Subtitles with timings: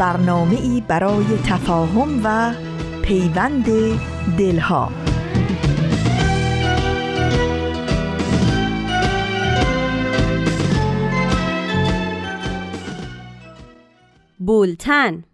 [0.00, 2.54] برنامه ای برای تفاهم و
[3.02, 3.66] پیوند
[4.38, 4.92] دلها.
[14.38, 15.24] بولتن.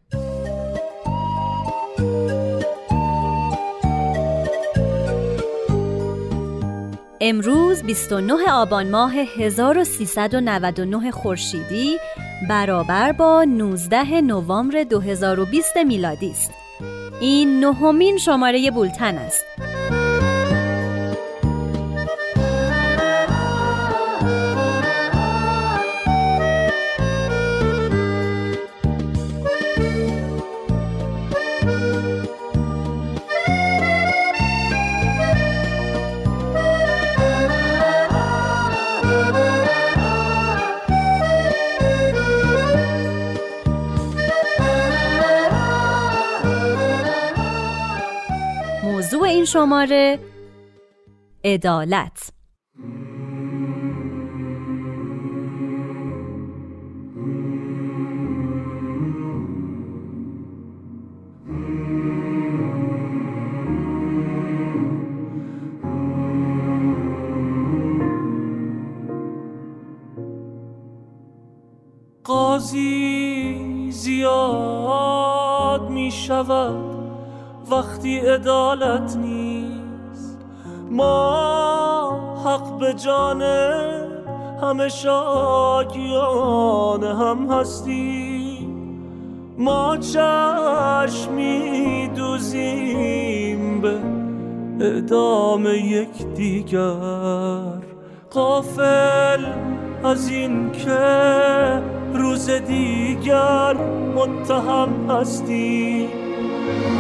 [7.21, 11.99] امروز 29 آبان ماه 1399 خورشیدی
[12.49, 16.51] برابر با 19 نوامبر 2020 میلادی است.
[17.21, 19.45] این نهمین شماره بولتن است.
[49.47, 50.19] شماره
[51.45, 52.31] عدالت.
[72.25, 76.96] قاضی زیاد می شود
[77.71, 80.39] وقتی عدالت نیست.
[80.91, 83.43] ما حق به جان
[84.63, 86.25] همه شاکیان
[87.05, 88.57] هم هستیم.
[89.59, 91.47] ما چشمی
[92.17, 93.99] دوزیم به
[94.81, 97.87] اعدام یک دیگر
[98.31, 99.45] قافل
[100.05, 101.83] از این که
[102.15, 103.77] روز دیگر
[104.17, 106.26] متهم هستیم.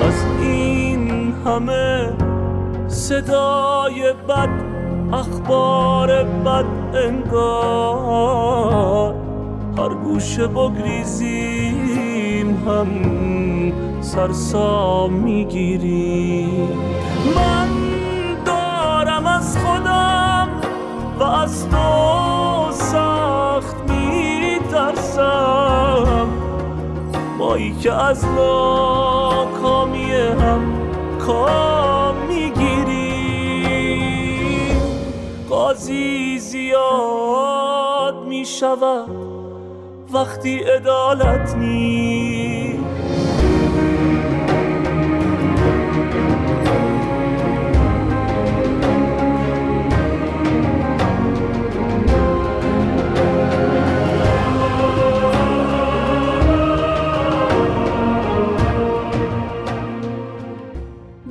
[0.06, 2.12] از این همه
[2.88, 4.48] صدای بد
[5.12, 8.46] اخبار بد انگار.
[9.78, 11.76] هر گوشه بگریزیم
[12.66, 12.88] هم
[14.00, 16.68] سرسام می‌گیریم.
[17.36, 17.68] من
[18.44, 20.48] دارم از خودم
[21.20, 25.26] و از تو سخت میترسم.
[27.38, 30.60] مایی که از ناکامی هم
[31.18, 33.16] کام می‌گیریم
[35.48, 39.10] قاضی زیاد می‌شود
[40.12, 42.45] وقتی عدالت نیست.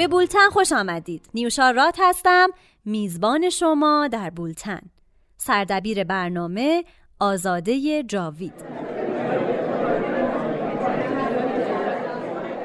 [0.06, 1.30] به بولتن خوش آمدید.
[1.34, 2.50] نیوشا رات هستم
[2.86, 4.82] میزبان شما در بولتن.
[5.38, 6.84] سردبیر برنامه
[7.20, 8.54] آزاده جاوید.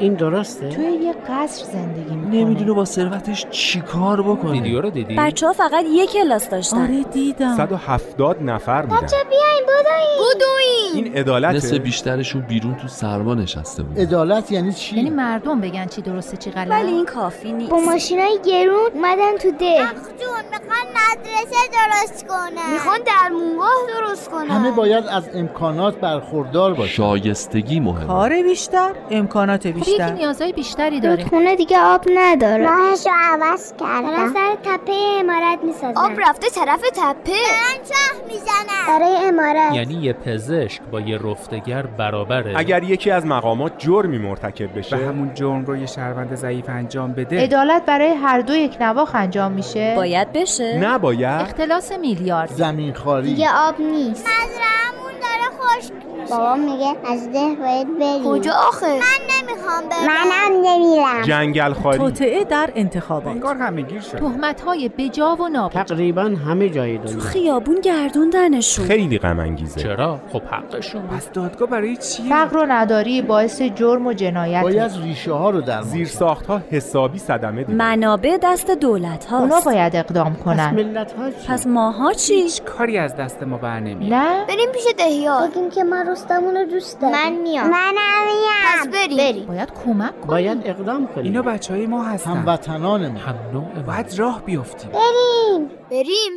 [0.00, 2.36] این درسته؟ توی یه قصر زندگی می‌کنه.
[2.36, 4.50] نمی‌دونه با ثروتش چیکار بکنه.
[4.50, 6.82] ویدیو رو دیدی؟ بچه ها فقط یک کلاس داشتن.
[6.82, 7.56] آره دیدم.
[7.56, 9.06] 170 نفر بودن.
[9.06, 10.20] بچه بیاین بدوین.
[10.34, 11.04] بدوین.
[11.04, 11.56] این عدالته.
[11.56, 13.98] نصف بیشترشون بیرون تو سرما نشسته بود.
[13.98, 17.70] عدالت یعنی چی؟ یعنی مردم بگن چی درسته چی غلط ولی این کافی نیست.
[17.70, 19.56] با ماشینای گرون اومدن تو ده.
[19.56, 22.72] جون می‌خوان مدرسه درست کنن.
[22.72, 23.68] می‌خوان در مونگاه
[23.98, 24.50] درست کنن.
[24.50, 26.92] همه باید از امکانات برخوردار باشن.
[26.92, 28.06] شایستگی مهمه.
[28.06, 30.08] کار بیشتر امکانات خب بیشتر.
[30.08, 31.24] یکی نیازهای بیشتری داره.
[31.24, 32.64] خونه دیگه آب نداره.
[32.64, 37.30] راهش رو عوض کردن سر تپه امارت می‌سازن آب رفته طرف تپه.
[37.30, 39.74] دارن چاه می‌زنن برای امارت.
[39.74, 44.96] یعنی یه پزشک با یه رفتگر برابره اگر یکی از مقامات جرمی مرتکب بشه.
[44.96, 47.42] و همون جرم رو یه شهروند ضعیف انجام بده.
[47.42, 49.92] عدالت برای هر دو یک نواخ انجام میشه.
[49.96, 50.78] باید بشه.
[50.78, 51.40] نباید.
[51.40, 52.50] اختلاس میلیارد.
[52.50, 53.26] زمین خاری.
[53.26, 54.26] دیگه آب نیست.
[54.26, 55.92] مزرعمون داره خشک
[56.30, 58.24] بابا میگه از ده باید بریم.
[58.24, 60.06] کجا آخه؟ من نمی‌خوام برم.
[60.06, 61.22] منم نمیرم.
[61.22, 61.98] جنگل خالی.
[61.98, 63.26] توطعه در انتخابات.
[63.26, 64.18] انگار همه گیر شد.
[64.18, 65.82] تهمت های بجا و نابجا.
[65.82, 67.20] تقریبا همه جای دنیا.
[67.20, 68.86] خیابون گردوندنشون.
[68.86, 69.80] خیلی غم انگیزه.
[69.80, 71.02] چرا؟ خب حقشون.
[71.02, 74.62] پس دادگاه برای چی؟ فقر و نداری باعث جرم و جنایت.
[74.62, 79.54] باید ریشه ها رو در زیر ساخت ها حسابی صدمه دید منابع دست دولت اونا
[79.54, 80.70] هاست باید اقدام پس کنن.
[80.74, 84.12] ملت ها چی؟ پس ماها چی؟ هیچ کاری از دست ما بر نمیاد.
[84.12, 85.48] نه؟ بریم پیش دهیار.
[85.48, 87.70] بگیم که من رستمون رو دوست دارم من میام.
[87.70, 87.94] منم
[88.26, 88.78] میام.
[88.78, 89.16] پس بریم.
[89.16, 89.46] بریم.
[89.46, 91.24] باید کمک کنن باید اقدام کنیم.
[91.24, 92.30] اینا بچه های ما هستن.
[92.30, 95.70] هموطنان ما هم نوع باید راه بیفتیم بریم.
[95.90, 96.32] بریم.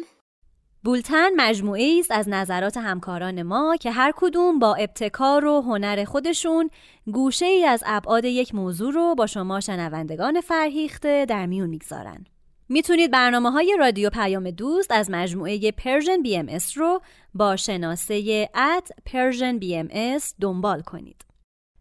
[0.83, 6.69] بولتن مجموعه است از نظرات همکاران ما که هر کدوم با ابتکار و هنر خودشون
[7.13, 12.25] گوشه ای از ابعاد یک موضوع رو با شما شنوندگان فرهیخته در میون می‌گذارن.
[12.69, 17.01] می‌تونید برنامه های رادیو پیام دوست از مجموعه Persian BMS رو
[17.33, 21.25] با شناسه at Persian BMS دنبال کنید.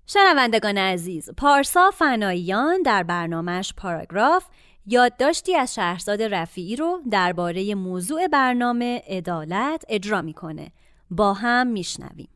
[0.07, 4.47] شنوندگان عزیز، پارسا فناییان در برنامهش پاراگراف
[4.87, 10.73] یادداشتی از شهرزاد رفیعی رو درباره موضوع برنامه عدالت اجرا می‌کنه.
[11.11, 12.29] با هم میشنویم.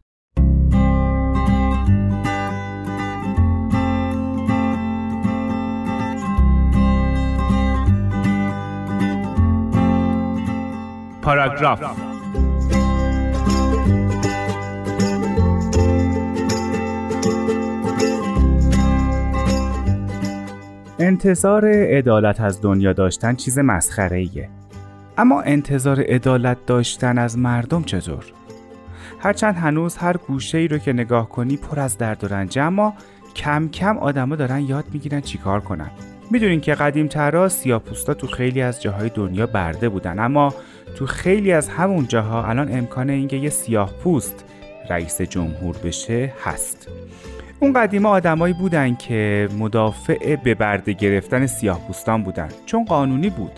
[11.26, 11.82] پاراگراف
[20.99, 24.49] انتظار عدالت از دنیا داشتن چیز مسخره ایه.
[25.19, 28.25] اما انتظار عدالت داشتن از مردم چطور؟
[29.20, 32.94] هرچند هنوز هر گوشه ای رو که نگاه کنی پر از درد و رنجه اما
[33.37, 35.90] کم کم آدما دارن یاد می‌گیرن چیکار کنن.
[36.31, 40.19] می‌دونین که قدیم ترا سیاپوستا تو خیلی از جاهای دنیا برده بودن.
[40.19, 40.55] اما
[40.96, 44.44] تو خیلی از همون جاها الان امکان اینکه یه سیاه پوست
[44.90, 46.88] رئیس جمهور بشه هست.
[47.61, 52.49] اون قدیما آدمایی بودن که مدافع به برده گرفتن سیاه پوستان بودن.
[52.67, 53.52] چون قانونی بود.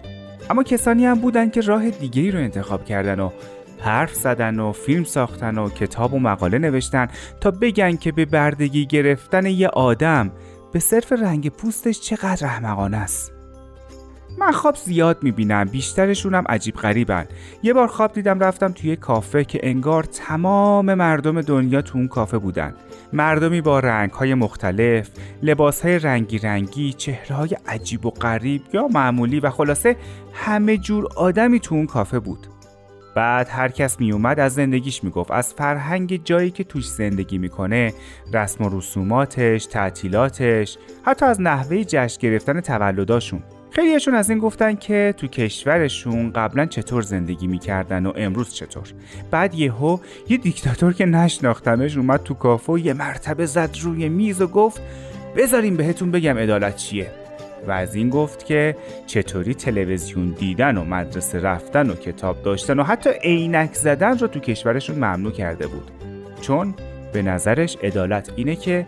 [0.50, 3.30] اما کسانی هم بودن که راه دیگری رو انتخاب کردن و
[3.80, 7.08] حرف زدن و فیلم ساختن و کتاب و مقاله نوشتن
[7.40, 10.30] تا بگن که به بردگی گرفتن یه آدم
[10.72, 13.32] به صرف رنگ پوستش چقدر احمقانه است.
[14.38, 17.26] من خواب زیاد می‌بینم بیشترشونم عجیب غریبن.
[17.62, 22.38] یه بار خواب دیدم رفتم توی کافه که انگار تمام مردم دنیا تو اون کافه
[22.38, 22.74] بودن.
[23.12, 25.10] مردمی با رنگهای مختلف
[25.42, 29.96] لباسهای رنگی رنگی چهرههای عجیب و غریب یا معمولی و خلاصه
[30.32, 32.46] همه جور آدمی تو اون کافه بود.
[33.14, 35.30] بعد هر کس می اومد از زندگیش می‌گفت.
[35.30, 37.92] از فرهنگ جایی که توش زندگی می‌کنه
[38.32, 43.42] رسم و رسوماتش تعطیلاتش حتی از نحوه جشن گرفتن تولداشون.
[43.70, 48.92] خیلیشون از این گفتن که تو کشورشون قبلا چطور زندگی می‌کردن و امروز چطور.
[49.30, 54.40] بعد یهو یه دیکتاتور که نشناختمش اومد تو کافه و یه مرتبه زد روی میز
[54.40, 54.80] و گفت
[55.36, 57.10] بذاریم بهتون بگم عدالت چیه.
[57.66, 58.76] و از این گفت که
[59.06, 64.40] چطوری تلویزیون دیدن و مدرسه رفتن و کتاب داشتن و حتی عینک زدن رو تو
[64.40, 65.90] کشورشون ممنوع کرده بود.
[66.40, 66.74] چون
[67.12, 68.86] به نظرش عدالت اینه که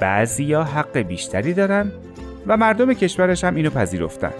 [0.00, 1.92] بعضیا حق بیشتری دارن
[2.46, 4.32] و مردم کشورش هم اینو پذیرفتن.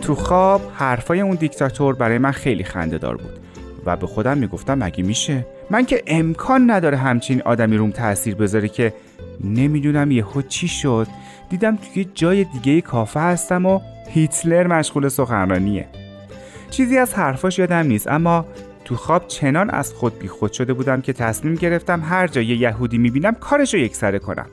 [0.00, 3.37] تو خواب حرفای اون دیکتاتور برای من خیلی خنده دار بود.
[3.88, 8.68] و به خودم می‌گفتم مگه میشه؟ من که امکان نداره همچین آدمی روم تاثیر بذاره
[8.68, 8.94] که
[9.44, 11.06] نمی‌دونم یهو چی شد.
[11.50, 15.86] دیدم توی جای دیگه کافه هستم و هیتلر مشغول سخنرانیه.
[16.70, 18.46] چیزی از حرفاش یادم نیست اما
[18.84, 22.98] تو خواب چنان از خود بیخود شده بودم که تصمیم گرفتم هر جا یه یهودی
[22.98, 24.46] می‌بینم کارش رو یکسره کنم.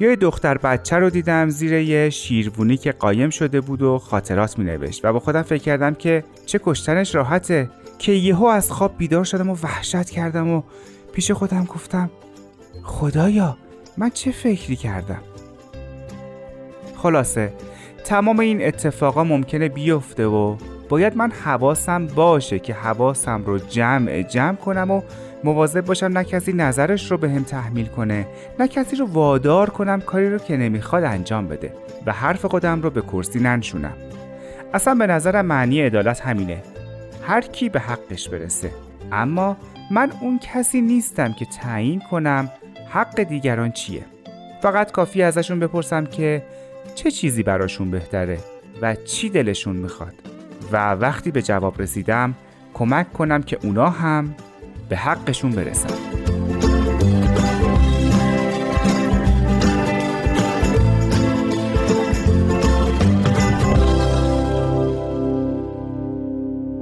[0.00, 4.58] یا یه دختر بچه رو دیدم زیر یه شیروونی که قایم شده بود و خاطرات
[4.58, 7.70] می نوشت و با خودم فکر کردم که چه کشتنش راحته.
[8.00, 10.62] که یهو از خواب بیدار شدم و وحشت کردم و
[11.12, 12.10] پیش خودم گفتم
[12.82, 13.56] خدایا
[13.96, 15.20] من چه فکری کردم؟
[16.96, 17.52] خلاصه
[18.04, 20.56] تمام این اتفاقا ممکنه بیفته و
[20.88, 25.02] باید من حواسم باشه که حواسم رو جمع جمع کنم و
[25.44, 28.26] مواظب باشم نه کسی نظرش رو به هم تحمیل کنه
[28.58, 31.72] نه کسی رو وادار کنم کاری رو که نمی‌خواد انجام بده.
[32.06, 33.94] و حرف خودم رو به کرسی ننشونم.
[34.74, 36.62] اصلا به نظرم معنی عدالت همینه.
[37.30, 38.70] هر کی به حقش برسه.
[39.12, 39.56] اما
[39.90, 42.50] من اون کسی نیستم که تعیین کنم
[42.88, 44.04] حق دیگران چیه.
[44.62, 46.42] فقط کافی ازشون بپرسم که
[46.94, 48.38] چه چیزی براشون بهتره
[48.82, 50.14] و چی دلشون می‌خواد.
[50.72, 52.34] و وقتی به جواب رسیدم
[52.74, 54.34] کمک کنم که اونا هم
[54.88, 56.19] به حقشون برسن.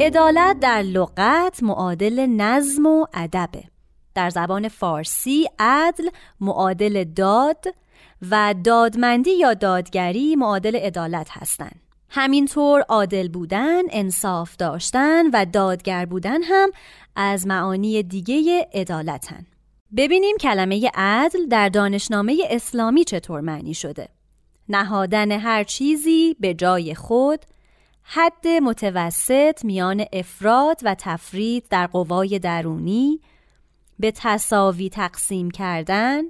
[0.00, 3.62] عدالت در لغت معادل نظم و ادبه
[4.14, 6.08] در زبان فارسی عدل
[6.40, 7.64] معادل داد
[8.30, 11.80] و دادمندی یا دادگری معادل عدالت هستند.
[12.08, 16.70] همینطور عادل بودن، انصاف داشتن و دادگر بودن هم
[17.16, 19.46] از معانی دیگه عدالتن.
[19.96, 24.08] ببینیم کلمه عدل در دانشنامه اسلامی چطور معنی شده.
[24.68, 27.44] نهادن هر چیزی به جای خود،
[28.10, 33.20] حد متوسط میان افراد و تفرید در قوای درونی،
[33.98, 36.22] به تصاوی تقسیم کردن،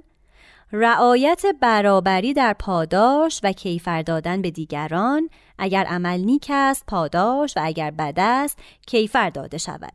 [0.71, 7.59] رعایت برابری در پاداش و کیفر دادن به دیگران اگر عمل نیک است پاداش و
[7.63, 9.93] اگر بد است کیفر داده شود.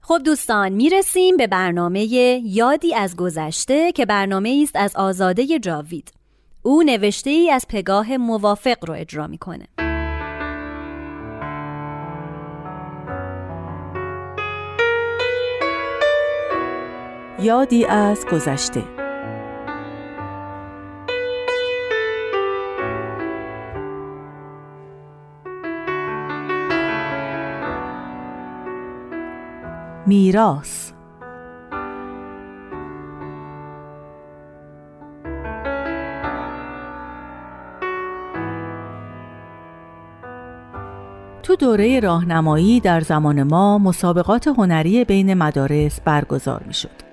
[0.00, 2.04] خب دوستان می‌رسیم به برنامه
[2.44, 6.12] یادی از گذشته که برنامه است از آزاده جاوید.
[6.62, 9.87] او نوشته ای از پگاه موافق رو اجرا می‌کنه.
[17.40, 18.82] یادی از گذشته
[30.06, 30.92] میراث
[41.42, 47.07] تو دوره راهنمایی در زمان ما مسابقات هنری بین مدارس برگزار می شد.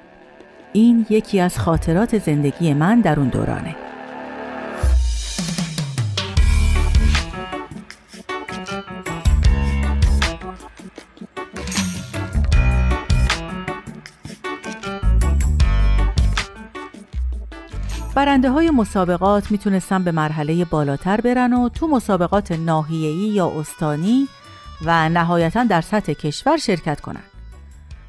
[0.76, 3.76] این یکی از خاطرات زندگی من در اون دورانه.
[18.16, 24.28] برنده های مسابقات می‌تونستن به مرحله بالاتر برن و تو مسابقات ناحیه‌ای یا استانی
[24.86, 27.24] و نهایتا در سطح کشور شرکت کنن.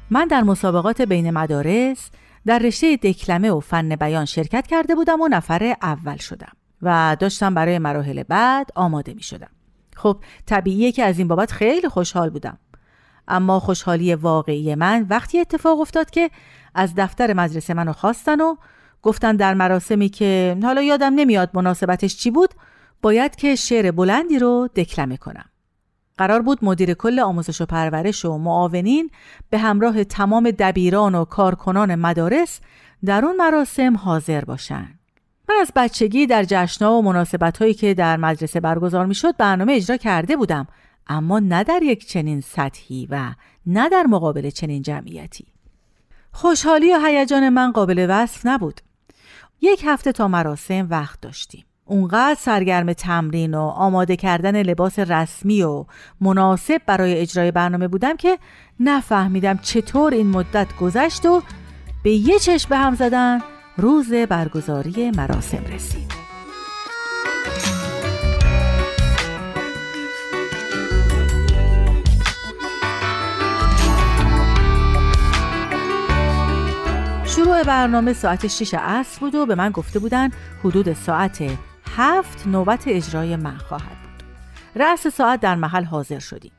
[0.09, 2.09] من در مسابقات بین مدارس
[2.47, 6.51] در رشته دکلمه و فن بیان شرکت کرده بودم و نفر اول شدم
[6.81, 9.49] و داشتم برای مراحل بعد آماده می شدم.
[9.95, 12.57] خب طبیعیه که از این بابت خیلی خوشحال بودم.
[13.27, 16.31] اما خوشحالی واقعی من وقتی اتفاق افتاد که
[16.75, 18.55] از دفتر مدرسه منو خواستن و
[19.01, 22.53] گفتن در مراسمی که حالا یادم نمیاد مناسبتش چی بود
[23.01, 25.45] باید که شعر بلندی رو دکلمه کنم.
[26.17, 29.09] قرار بود مدیر کل آموزش و پرورش و معاونین
[29.49, 32.59] به همراه تمام دبیران و کارکنان مدارس
[33.05, 34.87] در اون مراسم حاضر باشن.
[35.49, 39.97] من از بچگی در جشنها و مناسبت هایی که در مدرسه برگزار می برنامه اجرا
[39.97, 40.67] کرده بودم
[41.07, 43.33] اما نه در یک چنین سطحی و
[43.65, 45.45] نه در مقابل چنین جمعیتی.
[46.31, 48.81] خوشحالی و هیجان من قابل وصف نبود.
[49.61, 51.66] یک هفته تا مراسم وقت داشتیم.
[51.87, 55.85] اونقدر سرگرم تمرین و آماده کردن لباس رسمی و
[56.21, 58.39] مناسب برای اجرای برنامه بودم که
[58.79, 61.41] نفهمیدم چطور این مدت گذشت و
[62.03, 63.41] به یه چشم به هم زدن
[63.77, 66.27] روز برگزاری مراسم رسید.
[77.25, 80.29] شروع برنامه ساعت 6 عصر بود و به من گفته بودن
[80.63, 81.43] حدود ساعت
[81.99, 84.23] هفت نوبت اجرای من خواهد بود.
[84.75, 86.51] رأس ساعت در محل حاضر شدیم.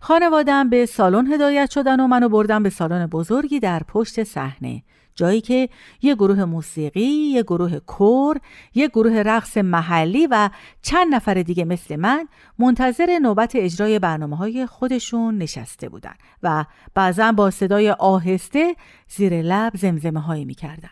[0.00, 4.82] خانوادم به سالن هدایت شدن و منو بردن به سالن بزرگی در پشت صحنه
[5.14, 5.68] جایی که
[6.02, 8.40] یه گروه موسیقی، یه گروه کور،
[8.74, 10.50] یه گروه رقص محلی و
[10.82, 17.32] چند نفر دیگه مثل من منتظر نوبت اجرای برنامه های خودشون نشسته بودن و بعضا
[17.32, 18.76] با صدای آهسته
[19.08, 20.90] زیر لب زمزمه هایی می‌کردن.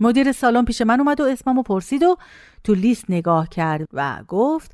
[0.00, 2.16] مدیر سالن پیش من اومد و اسممو پرسید و
[2.64, 4.72] تو لیست نگاه کرد و گفت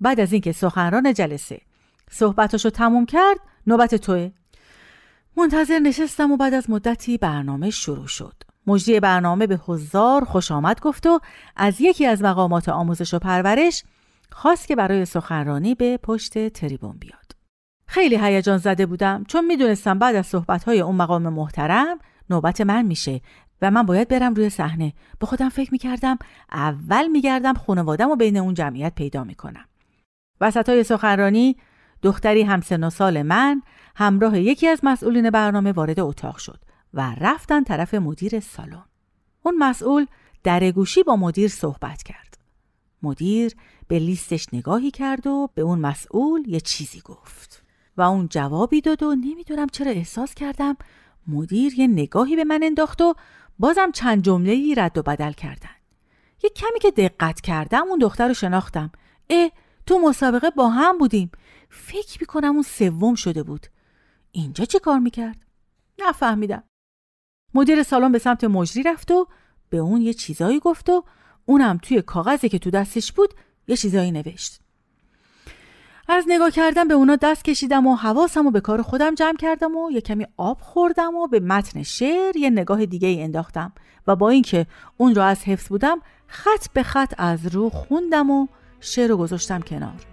[0.00, 1.60] بعد از اینکه سخنران جلسه
[2.10, 4.30] صحبتاشو تموم کرد نوبت توه
[5.36, 8.34] منتظر نشستم و بعد از مدتی برنامه شروع شد.
[8.66, 11.20] مجری برنامه به حضار خوش آمد گفت و
[11.56, 13.84] از یکی از مقامات آموزش و پرورش
[14.32, 17.32] خواست که برای سخنرانی به پشت تریبون بیاد.
[17.86, 21.98] خیلی هیجان زده بودم چون می‌دونستم بعد از صحبتهای اون مقام محترم
[22.30, 23.20] نوبت من میشه
[23.62, 24.92] و من باید برم روی صحنه.
[25.18, 26.18] به خودم فکر می‌کردم
[26.52, 29.64] اول میگردم خانوادم و بین اون جمعیت پیدا می‌کنم.
[30.40, 31.56] وسط های سخنرانی
[32.02, 33.62] دختری همسن و سال من
[33.96, 36.60] همراه یکی از مسئولین برنامه وارد اتاق شد
[36.94, 38.84] و رفتن طرف مدیر سالن.
[39.42, 40.06] اون مسئول
[40.42, 42.38] در گوشی با مدیر صحبت کرد.
[43.02, 43.54] مدیر
[43.88, 47.64] به لیستش نگاهی کرد و به اون مسئول یه چیزی گفت.
[47.96, 50.76] و اون جوابی داد و نمی‌دونم چرا احساس کردم
[51.28, 53.14] مدیر یه نگاهی به من انداخت و
[53.58, 55.70] بازم چند جمله رد و بدل کردن.
[56.42, 58.92] یه کمی که دقت کردم اون دختر رو شناختم.
[59.30, 59.50] اه
[59.86, 61.30] تو مسابقه با هم بودیم.
[61.70, 63.66] فکر می‌کنم اون سوم شده بود.
[64.32, 65.36] اینجا چه کار می‌کرد؟
[65.98, 66.62] نفهمیدم
[67.54, 69.28] مدیر سالن به سمت مجری رفت و
[69.70, 71.04] به اون یه چیزایی گفت و
[71.46, 73.34] اونم توی کاغذی که تو دستش بود
[73.68, 74.60] یه چیزایی نوشت
[76.08, 79.76] از نگاه کردم به اونا دست کشیدم و حواسم و به کار خودم جمع کردم
[79.76, 83.72] و یه کمی آب خوردم و به متن شعر یه نگاه دیگه ای انداختم
[84.06, 88.46] و با اینکه اون را از حفظ بودم خط به خط از رو خوندم و
[88.80, 90.06] شعر رو گذاشتم کنار.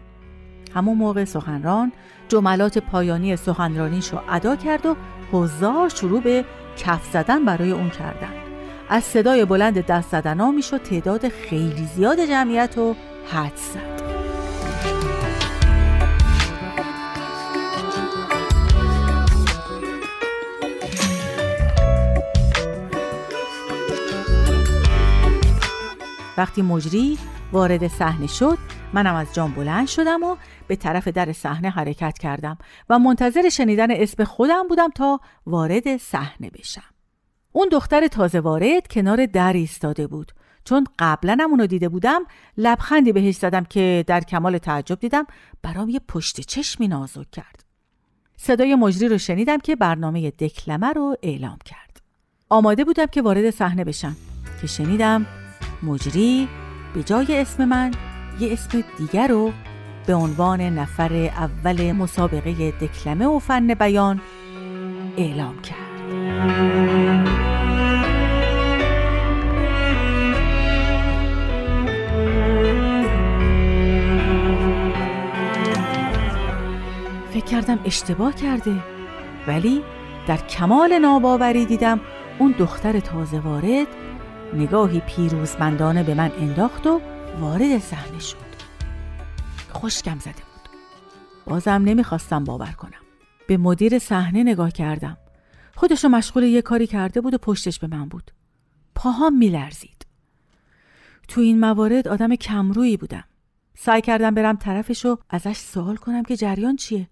[0.76, 1.92] همون موقع سخنران
[2.28, 4.96] جملات پایانی سخنرانیش رو ادا کرد و
[5.32, 6.46] حضار شروع به
[6.78, 8.34] کف زدن برای اون کردن.
[8.90, 12.96] از صدای بلند دست زدن ها می‌شد تعداد خیلی زیاد جمعیت رو
[13.34, 15.31] حد زد.
[26.38, 27.18] وقتی مجری
[27.52, 28.58] وارد صحنه شد
[28.94, 30.36] منم از جام بلند شدم و
[30.68, 32.58] به طرف در صحنه حرکت کردم
[32.90, 36.82] و منتظر شنیدن اسم خودم بودم تا وارد صحنه بشم.
[37.52, 40.32] اون دختر تازه وارد کنار در ایستاده بود.
[40.66, 42.22] چون قبلا هم اونو دیده بودم
[42.58, 45.26] لبخندی بهش زدم که در کمال تعجب دیدم
[45.62, 47.64] برام یه پشت چشمی نازک کرد.
[48.38, 52.02] صدای مجری رو شنیدم که برنامه دکلمه رو اعلام کرد.
[52.50, 54.16] آماده بودم که وارد صحنه بشم.
[54.62, 55.26] که شنیدم
[55.84, 56.48] مجری
[56.94, 57.92] به جای اسم من
[58.40, 59.52] یه اسم دیگر رو
[60.08, 64.22] به عنوان نفر اول مسابقه دکلمه و فن بیان
[65.18, 65.92] اعلام کرد.
[77.34, 78.76] فکر کردم اشتباه کرده
[79.48, 79.82] ولی
[80.28, 82.00] در کمال ناباوری دیدم
[82.40, 83.88] اون دختر تازه وارد
[84.54, 87.02] نگاهی پیروزمندانه به من انداخت و
[87.40, 88.38] وارد صحنه شد.
[89.70, 90.70] خوشگم زده بود.
[91.46, 93.02] بازم نمی‌خواستم باور کنم.
[93.48, 95.18] به مدیر صحنه نگاه کردم.
[95.76, 98.32] خودشو مشغول یه کاری کرده بود و پشتش به من بود.
[98.96, 100.06] پاهام میلرزید.
[101.28, 103.24] تو این موارد آدم کمرویی بودم.
[103.78, 107.08] سعی کردم برم طرفش و ازش سوال کنم که جریان چیه.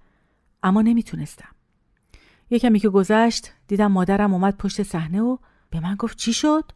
[0.64, 1.50] اما نمی‌تونستم.
[2.50, 5.38] یه که گذشت دیدم مادرم اومد پشت صحنه و
[5.70, 6.72] به من گفت چی شد؟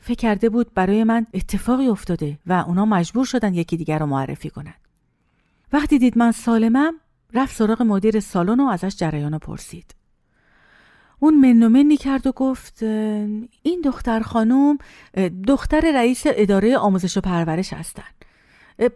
[0.00, 4.50] فکر کرده بود برای من اتفاقی افتاده و اونا مجبور شدن یکی دیگر رو معرفی
[4.50, 4.88] کنند.
[5.72, 6.94] وقتی دید من سالمم
[7.34, 9.94] رفت سراغ مدیر سالن و ازش جریان رو پرسید.
[11.18, 14.78] اون منومنی کرد و گفت این دختر خانم
[15.46, 18.02] دختر رئیس اداره آموزش و پرورش هستن.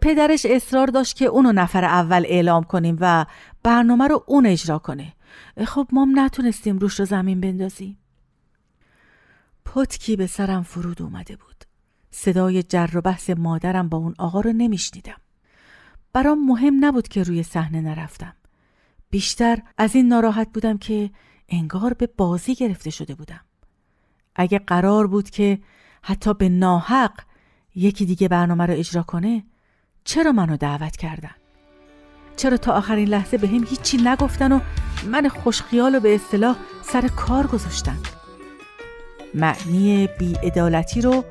[0.01, 3.25] پدرش اصرار داشت که اونو نفر اول اعلام کنیم و
[3.63, 5.13] برنامه رو اون اجرا کنه.
[5.65, 7.97] خب ما نتونستیم روش رو زمین بندازیم.
[9.65, 11.63] پتکی به سرم فرود اومده بود
[12.11, 15.21] صدای جر و بحث مادرم با اون آقا رو نمیشنیدم
[16.13, 18.33] برام مهم نبود که روی صحنه نرفتم
[19.09, 21.09] بیشتر از این ناراحت بودم که
[21.49, 23.41] انگار به بازی گرفته شده بودم
[24.35, 25.59] اگه قرار بود که
[26.01, 27.19] حتی به ناحق
[27.75, 29.43] یکی دیگه برنامه رو اجرا کنه
[30.03, 31.35] چرا منو دعوت کردن؟
[32.35, 34.59] چرا تا آخرین لحظه به هم هیچی نگفتن و
[35.07, 37.97] من خوشخیال و به اصطلاح سر کار گذاشتن؟
[39.35, 41.23] معنی بیعدالتی رو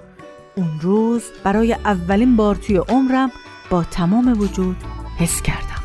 [0.57, 3.31] اون روز برای اولین بار توی عمرم
[3.71, 4.77] با تمام وجود
[5.19, 5.83] حس کردم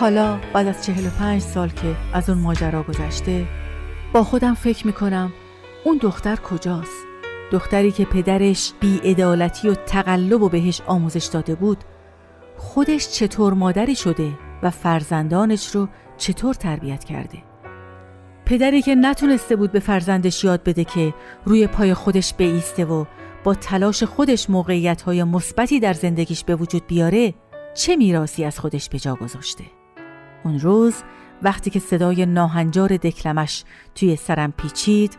[0.00, 3.46] حالا بعد از چهل و پنج سال که از اون ماجرا گذشته
[4.12, 5.32] با خودم فکر می‌کنم
[5.84, 7.06] اون دختر کجاست؟
[7.52, 11.78] دختری که پدرش بیعدالتی و تقلب و بهش آموزش داده بود
[12.60, 17.38] خودش چطور مادری شده و فرزندانش رو چطور تربیت کرده.
[18.44, 23.04] پدری که نتونسته بود به فرزندش یاد بده که روی پای خودش بیسته و
[23.44, 27.34] با تلاش خودش موقعیت های مثبتی در زندگیش به وجود بیاره
[27.74, 29.64] چه میراثی از خودش به جا گذاشته؟
[30.44, 30.94] اون روز
[31.42, 35.18] وقتی که صدای ناهنجار دکلمش توی سرم پیچید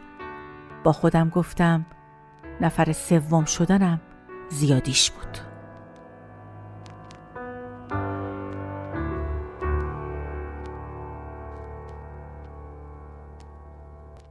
[0.83, 1.85] با خودم گفتم
[2.61, 4.01] نفر سوم شدنم
[4.49, 5.50] زیادیش بود.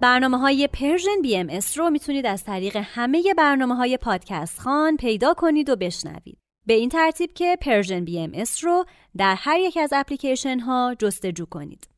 [0.00, 5.70] برنامه های Persian BMS رو می‌تونید از طریق همه برنامه های پادکست خوان پیدا کنید
[5.70, 6.38] و بشنوید.
[6.66, 8.84] به این ترتیب که Persian BMS رو
[9.16, 11.88] در هر یک از اپلیکیشن ها جستجو کنید.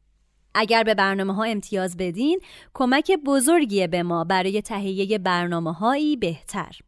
[0.54, 2.40] اگر به برنامه ها امتیاز بدین
[2.74, 6.78] کمک بزرگیه به ما برای تهیه برنامه هایی بهتر.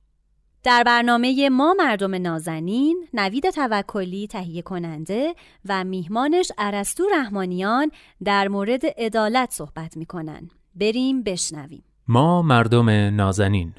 [0.63, 7.91] در برنامه ما مردم نازنین نوید توکلی تهیه کننده و میهمانش ارسطو رحمانیان
[8.25, 11.83] در مورد عدالت صحبت می‌کنن بریم بشنویم.
[12.09, 13.73] ما مردم نازنین.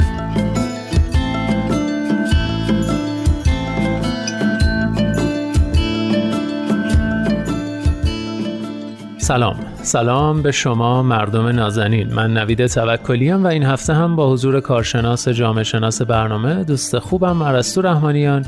[9.18, 9.56] سلام.
[9.82, 12.14] سلام به شما مردم نازنین.
[12.14, 17.42] من نوید توکلی و این هفته هم با حضور کارشناس جامعه شناس برنامه دوست خوبم
[17.42, 18.46] ارسطو رحمانیان.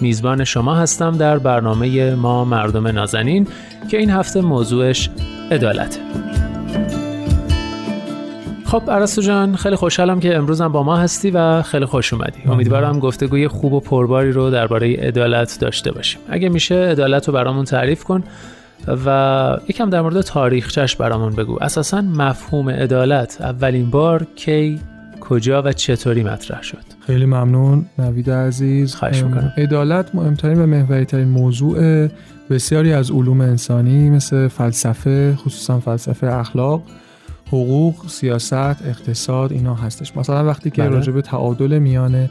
[0.00, 3.48] میزبان شما هستم در برنامه ما مردم نازنین
[3.90, 5.10] که این هفته موضوعش
[5.50, 6.00] عدالته
[8.72, 12.42] خب عرستو جان خیلی خوشحالم که امروزم با ما هستی و خیلی خوش اومدی.
[12.46, 16.20] امیدوارم گفتگوی خوب و پرباری رو درباره عدالت داشته باشیم.
[16.28, 18.22] اگه میشه عدالت رو برامون تعریف کن
[19.06, 21.58] و یکم در مورد تاریخچش برامون بگو.
[21.60, 24.80] اساسا مفهوم عدالت اولین بار کی
[25.20, 28.94] کجا و چطوری مطرح شد؟ خیلی ممنون نوید عزیز.
[28.94, 29.52] خواهش می‌کنم.
[29.56, 32.08] عدالت مهمترین و محوری ترین موضوع
[32.50, 36.82] بسیاری از علوم انسانی مثل فلسفه خصوصا فلسفه اخلاق
[37.52, 38.52] حقوق سیاست
[38.86, 40.90] اقتصاد اینا هستش مثلا وقتی که بله.
[40.90, 42.30] راجع به تعادل میان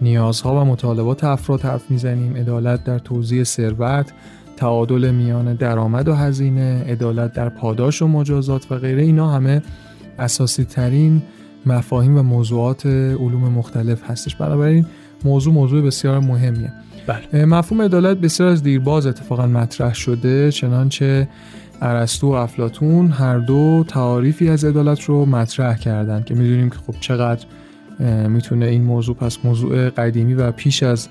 [0.00, 4.12] نیازها و مطالبات افراد حرف می‌زنیم عدالت در توزیع ثروت
[4.56, 9.62] تعادل میان درآمد و هزینه عدالت در پاداش و مجازات و غیره اینا همه
[10.18, 11.22] اساسی ترین
[11.66, 14.86] مفاهیم و موضوعات علوم مختلف هستش بنابراین
[15.24, 16.72] موضوع موضوع بسیار مهمیه
[17.06, 17.44] بله.
[17.44, 21.28] مفهوم عدالت بسیار از دیرباز اتفاقا مطرح شده چنانچه
[21.80, 26.94] ارسطو و افلاتون هر دو تعاریفی از عدالت رو مطرح کردند که می‌دونیم که خب
[27.00, 27.46] چقدر
[28.28, 31.08] می‌تونه این موضوع پس موضوع قدیمی و پیش از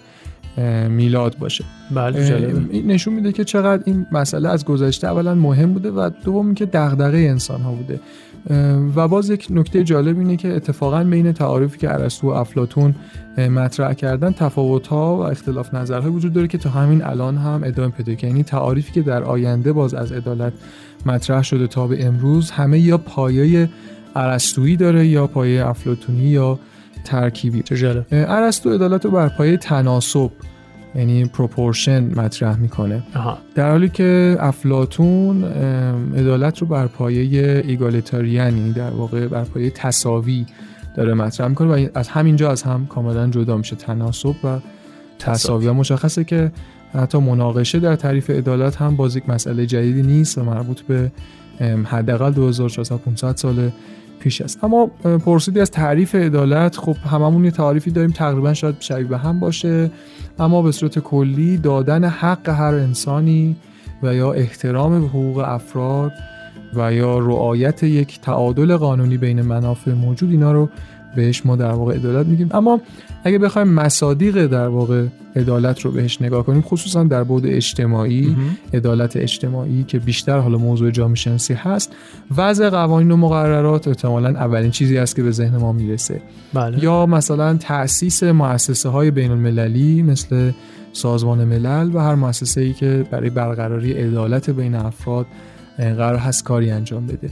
[0.89, 1.63] میلاد باشه.
[1.91, 6.53] بله این نشون میده که چقدر این مسئله از گذشته اولا مهم بوده و دوم
[6.53, 7.99] که دغدغه انسان ها بوده
[8.95, 12.95] و باز یک نکته جالب اینه که اتفاقا بین تعاریفی که ارسطو و افلاتون
[13.38, 17.89] مطرح کردن تفاوت ها و اختلاف نظرهای وجود داره که تا همین الان هم ادامه
[17.89, 20.53] پیدا کنه یعنی تعاریفی که در آینده باز از عدالت
[21.05, 23.69] مطرح شده تا به امروز همه یا پایه
[24.15, 26.59] ارسطویی داره یا پایه افلاتونی یا
[27.03, 27.63] ترکیبی.
[28.12, 30.31] ارسطو عدالت رو بر پایه تناسب
[30.95, 33.03] یعنی پروپورشن مطرح می‌کنه.
[33.55, 35.43] در حالی که افلاتون
[36.17, 40.45] عدالت رو بر پایه ایگالیتاریان یعنی در واقع بر پایه تساوی
[40.95, 44.59] داره مطرح می‌کنه و از همینجا از هم کاملا جدا میشه تناسب و
[45.19, 45.67] تساوی.
[45.67, 46.51] و مشخصه که
[46.93, 51.12] حتی مناقشه در تعریف عدالت هم باز یک مسئله جدیدی نیست و مربوط به
[51.85, 53.71] حداقل 2400 سال
[54.19, 54.63] پیش است.
[54.63, 54.86] اما
[55.25, 59.91] پرسیدی از تعریف عدالت خب هممون یه تعریفی داریم تقریبا شاید شبیه به هم باشه.
[60.39, 63.55] اما به صورت کلی دادن حق هر انسانی
[64.03, 66.12] و یا احترام به حقوق افراد
[66.75, 70.69] و یا رعایت یک تعادل قانونی بین منافع موجود اینا رو
[71.15, 72.50] بهش ما در واقع عدالت میگیم.
[72.52, 72.82] اما
[73.24, 78.36] اگه بخوایم مصادیق در واقع عدالت رو بهش نگاه کنیم خصوصا در بعد اجتماعی
[78.74, 81.95] عدالت اجتماعی که بیشتر حالا موضوع جامعه شناسی هست
[82.38, 86.22] وضع قوانین و مقررات احتمالا اولین چیزی است که به ذهن ما می‌رسه.
[86.54, 86.84] بله.
[86.84, 90.52] یا مثلا تأسیس مؤسسه های بین المللی مثل
[90.93, 95.26] سازمان ملل و هر مؤسسه ای که برای برقراری عدالت بین افراد
[95.78, 97.30] قرار هست کاری انجام بده.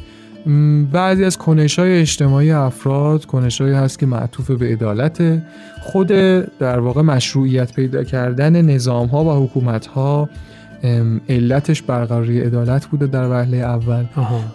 [0.92, 5.42] بعضی از کنش های اجتماعی افراد کنش هست که معطوف به عدالت
[5.82, 6.08] خود
[6.60, 10.30] در واقع مشروعیت پیدا کردن نظام ها و حکومت ها
[11.30, 14.06] علتش برقراری عدالت بوده در وهله اول.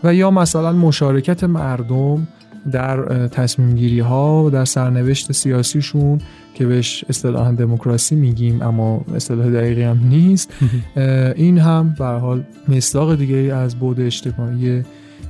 [0.04, 2.26] و یا مثلا مشارکت مردم
[2.72, 6.18] در تصمیم گیری ها و در سرنوشت سیاسیشون
[6.54, 10.52] که بهش اصطلاحا دموکراسی میگیم اما اصطلاح دقیقی هم نیست.
[11.36, 14.82] این هم به حال مصداق دیگری از بود اجتماعی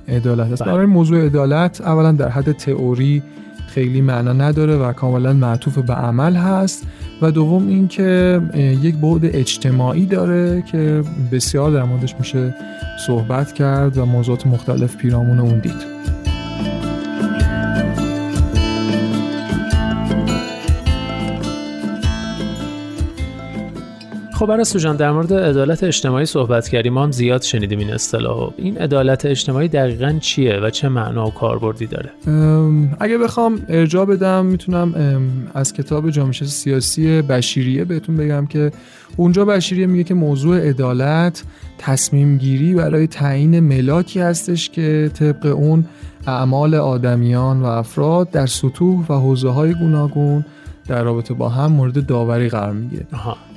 [0.09, 0.63] عدالت است.
[0.63, 3.23] برای موضوع عدالت اولا در حد تئوری
[3.67, 6.87] خیلی معنا نداره و کاملا معطوف به عمل هست.
[7.23, 8.41] و دوم اینکه
[8.83, 12.55] یک بعد اجتماعی داره که بسیار در موردش میشه
[13.07, 16.02] صحبت کرد و موضوعات مختلف پیرامون اون دید.
[24.35, 28.51] خب برای جان در مورد عدالت اجتماعی صحبت کردیم ما هم زیاد شنیدیم این اصطلاح.
[28.57, 32.11] این عدالت اجتماعی دقیقا چیه و چه معنا و کاربردی داره؟
[33.01, 34.95] اگه بخوام ارجاع بدم می‌تونم
[35.55, 38.73] از کتاب جامعه سیاسی بشیریه بهتون بگم که
[39.17, 41.43] اونجا بشیریه میگه که موضوع عدالت
[41.79, 45.85] تصمیم گیری برای تعیین ملاکی هستش که طبق اون
[46.27, 50.45] اعمال آدمیان و افراد در سطوح و حوزه های گوناگون
[50.89, 53.07] در رابطه با هم مورد داوری قرار می‌گیره.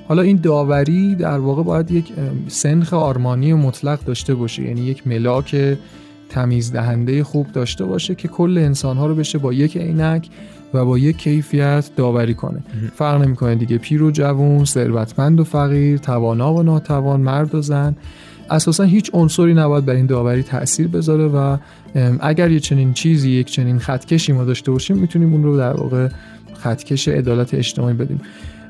[0.07, 2.05] حالا این داوری در واقع باید یک
[2.47, 4.63] سنخ آرمانی مطلق داشته باشه.
[4.63, 5.77] یعنی یک ملاک
[6.29, 10.29] تمیز دهنده خوب داشته باشه که کل انسان ها رو بشه با یک عینک
[10.73, 12.63] و با یک کیفیت داوری کنه.
[12.95, 13.77] فرق نمی‌کنه دیگه.
[13.77, 17.95] پیر و جوون ثروتمند و فقیر توانا و ناتوان مرد و زن.
[18.49, 21.57] اساسا هیچ عنصری نباید بر این داوری تاثیر بذاره و
[22.19, 26.09] اگر یه چنین چیزی یک چنین خطکشی ما داشته باشیم می‌تونیم اون رو در واقع
[26.53, 28.21] خطکش عدالت اجتماعی بدیم.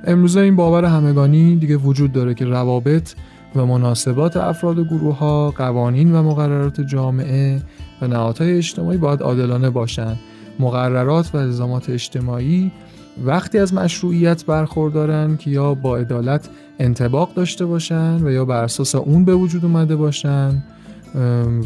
[0.08, 3.14] امروزه این باور همگانی دیگه وجود داره که روابط
[3.56, 7.62] و مناسبات افراد و گروه ها قوانین و مقررات جامعه
[8.02, 10.20] و نهادهای اجتماعی باید عادلانه باشند
[10.60, 12.72] مقررات و الزامات اجتماعی
[13.26, 18.96] وقتی از مشروعیت برخوردارن که یا با عدالت انتباق داشته باشن و یا بر اساس
[18.96, 20.64] اون به وجود اومده باشن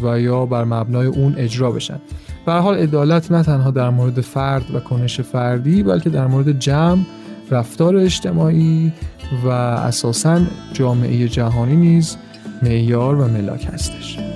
[0.03, 1.99] و یا بر مبنای اون اجرا بشن.
[2.45, 7.03] به حال عدالت نه تنها در مورد فرد و کنش فردی بلکه در مورد جمع
[7.51, 8.93] رفتار اجتماعی
[9.43, 10.41] و اساسا
[10.73, 12.17] جامعه جهانی نیز
[12.61, 14.28] معیار و ملاک هستش.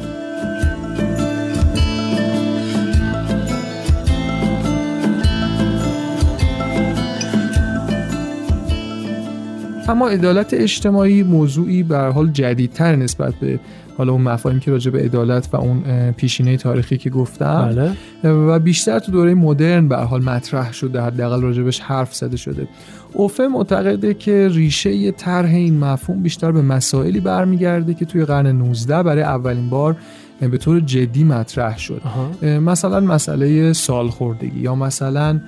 [9.87, 13.59] اما عدالت اجتماعی موضوعی به حال جدیدتر نسبت به
[13.97, 17.75] حالا اون مفاهیم که راجع به عدالت و اون پیشینه تاریخی که گفتم.
[18.23, 18.31] بله.
[18.31, 22.67] و بیشتر تو دوره مدرن به حال مطرح شده حداقل راجبش حرف زده شده.
[23.13, 29.03] اوفه معتقده که ریشه طرح این مفهوم بیشتر به مسائلی برمیگرده که توی قرن 19
[29.03, 29.95] برای اولین بار
[30.39, 32.01] به طور جدی مطرح شد.
[32.43, 35.39] مثلا مسئله سالخوردگی یا مثلا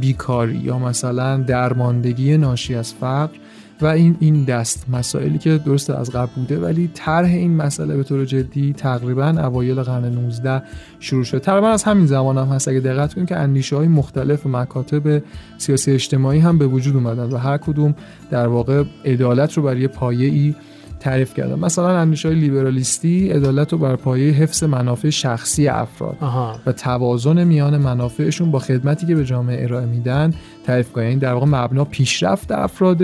[0.00, 3.36] بیکاری یا مثلا درماندگی ناشی از فقر
[3.80, 8.02] و این این دست مسائلی که درست از قبل بوده ولی طرح این مسئله به
[8.02, 10.62] طور جدی تقریبا اوایل قرن 19
[11.00, 11.38] شروع شد.
[11.38, 12.68] تقریبا از همین زمان هم هست.
[12.68, 15.22] اگه دقت کنیم که اندیشه های مختلف و مکاتب
[15.58, 17.94] سیاسی اجتماعی هم به وجود اومدن و هر کدوم
[18.30, 20.54] در واقع عدالت رو برای پایه ای
[21.00, 21.58] تعریف کردن.
[21.58, 26.16] مثلا اندیشه های لیبرالیستی عدالت رو بر پایه حفظ منافع شخصی افراد
[26.66, 31.34] و توازن میان منافعشون با خدمتی که به جامعه ارائه میدن تعریف کردن یعنی در
[31.34, 33.02] واقع مبنا پیشرفت افراد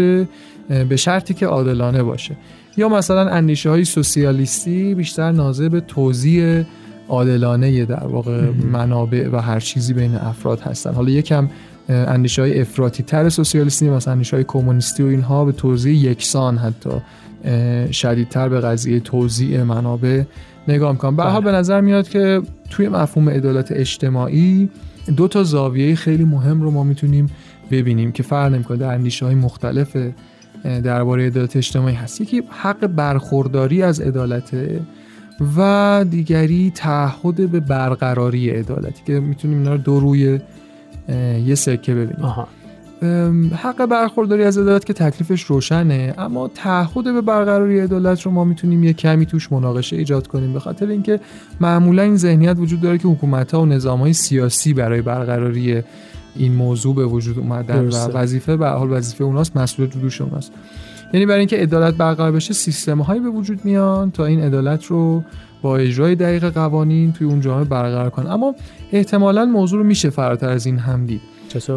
[0.68, 2.36] به شرطی که عادلانه باشه.
[2.76, 6.62] یا مثلا اندیشه های سوسیالیستی بیشتر ناظر به توزیع
[7.08, 10.94] عادلانه در واقع منابع و هر چیزی بین افراد هستن.
[10.94, 11.48] حالا یکم
[11.88, 16.90] اندیشه های افراطی تر سوسیالیستی مثلا اندیشه های کمونیستی و اینها به توزیع یکسان حتی
[17.92, 20.22] شدیدتر به قضیه توزیع منابع
[20.68, 21.16] نگاه می‌کنم.
[21.16, 24.68] به به نظر میاد که توی مفهوم عدالت اجتماعی
[25.16, 27.26] دو تا زاویه خیلی مهم رو ما می‌تونیم
[27.70, 28.76] ببینیم که فرق نمی‌کنه.
[28.76, 29.96] در اندیشه های مختلف
[30.64, 32.20] درباره عدالت اجتماعی هست.
[32.20, 34.80] یکی حق برخورداری از عدالته
[35.56, 40.40] و دیگری تعهد به برقراری عدالتی که می‌تونیم اینا رو دو روی
[41.46, 42.34] یه سکه ببینیم.
[43.54, 48.84] حق برخورداری از عدالت که تکلیفش روشنه اما تعهد به برقراری عدالت رو ما می‌تونیم
[48.84, 50.52] یه کمی توش مناقشه ایجاد کنیم.
[50.52, 51.20] به خاطر اینکه
[51.60, 55.82] معمولا این ذهنیت وجود داره که حکومت ها و نظام های سیاسی برای برقراری
[56.36, 60.52] این موضوع به وجود اومدن و وظیفه به حال وظیفه اوناست مسئولیت رو دوش اوناست.
[61.12, 65.22] یعنی برای اینکه عدالت برقرار بشه سیستم هایی به وجود میان تا این عدالت رو
[65.62, 68.30] با اجرای دقیق قوانین توی اون جامعه برقرار کنن.
[68.30, 68.54] اما
[68.92, 71.20] احتمالا موضوع رو میشه فراتر از این هم دید.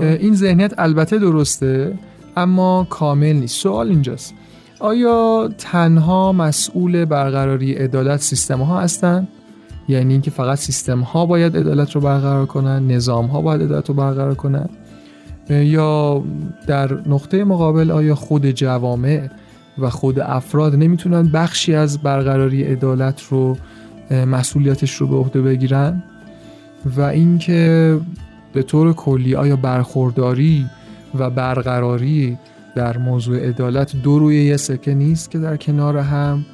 [0.02, 1.94] این ذهنیت البته درسته
[2.38, 3.56] اما کامل نیست.
[3.56, 4.34] سوال اینجاست.
[4.80, 9.28] آیا تنها مسئول برقراری عدالت سیستم ها هستند
[9.88, 13.96] یعنی اینکه فقط سیستم ها باید عدالت رو برقرار کنن نظام ها باید عدالت رو
[13.96, 14.70] برقرار کنن.
[15.50, 16.24] یا
[16.68, 19.30] در نقطه مقابل آیا خود جوامع
[19.78, 23.58] و خود افراد نمی‌تونن بخشی از برقراری عدالت رو
[24.12, 26.04] مسئولیتش رو به عهده بگیرن؟
[26.86, 28.00] و اینکه
[28.54, 30.66] به طور کلی آیا برخورداری
[31.20, 32.38] و برقراری
[32.76, 36.46] در موضوع عدالت دو روی یه سکه نیست که در کنار هم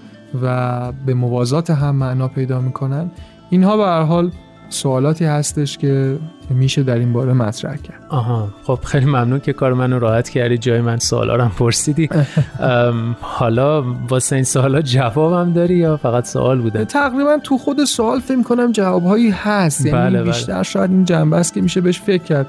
[0.42, 3.12] و به موازات هم معنا پیدا می‌کنن.
[3.50, 4.32] اینها به هر حال
[4.70, 6.18] سوالاتی هستش که
[6.50, 8.06] میشه در این باره مطرح کرد.
[8.10, 12.10] آها خب خیلی ممنون که کار منو راحت کردی جای من سوالا رو پرسیدی.
[13.22, 18.44] حالا واسه این سوالا جوابم داری یا فقط سوال بوده؟ تقریبا تو خود سوال فکر
[18.44, 19.86] کنم جوابهایی هست.
[19.86, 20.32] یعنی بله, بله.
[20.32, 22.48] بیشتر شاید این جنبه است که میشه بهش فکر کرد.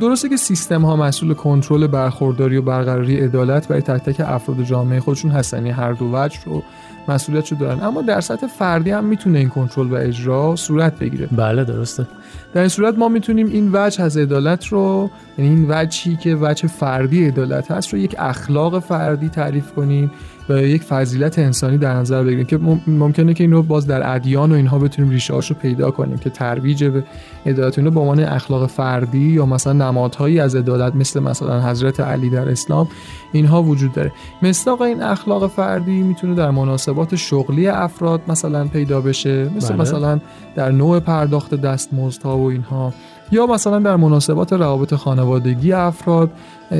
[0.00, 5.00] درسته که سیستم ها مسئول کنترل برخورداری و برقراری عدالت برای تک تک افراد جامعه
[5.00, 5.56] خودشون هستن.
[5.56, 6.62] یعنی هر دو وجه رو
[7.10, 7.82] مسئولیتشو دارن.
[7.82, 11.28] اما در سطح فردی هم می‌تونه این کنترل و اجرا صورت بگیره.
[11.32, 12.06] بله درسته.
[12.54, 16.68] در این صورت ما می‌تونیم این وجه از عدالت رو یعنی این وجهی که وجه
[16.68, 20.10] فردی عدالت هست رو یک اخلاق فردی تعریف کنیم.
[20.48, 24.52] و یک فضیلت انسانی در نظر بگیریم که ممکنه که این رو باز در ادیان
[24.52, 27.04] و اینها بتونیم ریشه رو پیدا کنیم که ترویج به
[27.46, 32.30] عدالت رو به عنوان اخلاق فردی یا مثلا نمادهایی از عدالت مثل مثلا حضرت علی
[32.30, 32.88] در اسلام
[33.32, 39.50] اینها وجود داره مصداق این اخلاق فردی می‌تونه در مناسبات شغلی افراد مثلا پیدا بشه
[39.56, 39.80] مثل بله.
[39.80, 40.20] مثلا
[40.56, 42.92] در نوع پرداخت دستمزدها و اینها
[43.32, 46.30] یا مثلا در مناسبات روابط خانوادگی افراد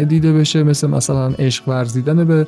[0.08, 2.46] دیده بشه مثل مثلا عشق ورزیدن به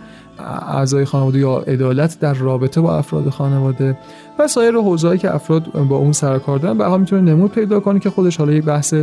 [0.68, 3.98] اعضای خانواده یا عدالت در رابطه با افراد خانواده
[4.38, 8.00] و سایر حوزه‌ای که افراد با اون سر کار دارن به می‌تونه نمود پیدا کنه
[8.00, 8.94] که خودش حالا یک بحث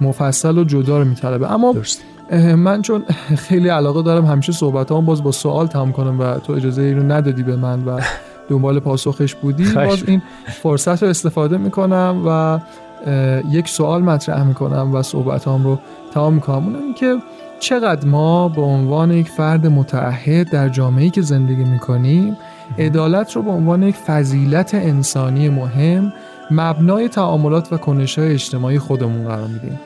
[0.00, 2.02] مفصل و جدا رو میطلبه اما درست.
[2.56, 3.02] من چون
[3.48, 6.92] خیلی علاقه دارم همیشه صحبت هم باز با سوال تمام کنم و تو اجازه ای
[6.92, 8.00] رو ندادی به من و
[8.48, 10.22] دنبال پاسخش بودی باز این
[10.62, 12.58] فرصت رو استفاده می‌کنم و
[13.50, 15.78] یک سوال مطرح می‌کنم و صحبت هم رو
[16.14, 16.64] تمام می‌کنم.
[16.64, 17.16] اونم که
[17.60, 22.36] چقدر ما به عنوان یک فرد متعهد در جامعه‌ای که زندگی می‌کنیم
[22.78, 26.12] عدالت رو به عنوان یک فضیلت انسانی مهم
[26.50, 29.80] مبنای تعاملات و کنش‌های اجتماعی خودمون قرار میدیم.